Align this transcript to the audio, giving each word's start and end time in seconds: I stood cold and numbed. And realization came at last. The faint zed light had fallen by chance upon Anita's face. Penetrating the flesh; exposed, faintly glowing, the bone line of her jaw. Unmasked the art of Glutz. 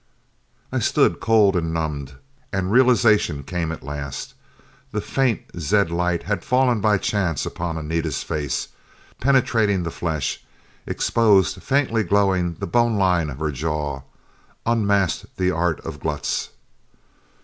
I 0.71 0.79
stood 0.79 1.19
cold 1.19 1.55
and 1.55 1.71
numbed. 1.75 2.15
And 2.51 2.71
realization 2.71 3.43
came 3.43 3.71
at 3.71 3.83
last. 3.83 4.33
The 4.91 4.99
faint 4.99 5.43
zed 5.59 5.91
light 5.91 6.23
had 6.23 6.43
fallen 6.43 6.81
by 6.81 6.97
chance 6.97 7.45
upon 7.45 7.77
Anita's 7.77 8.23
face. 8.23 8.69
Penetrating 9.19 9.83
the 9.83 9.91
flesh; 9.91 10.43
exposed, 10.87 11.61
faintly 11.61 12.01
glowing, 12.01 12.55
the 12.55 12.65
bone 12.65 12.97
line 12.97 13.29
of 13.29 13.37
her 13.37 13.51
jaw. 13.51 14.01
Unmasked 14.65 15.37
the 15.37 15.51
art 15.51 15.79
of 15.81 15.99
Glutz. 15.99 16.49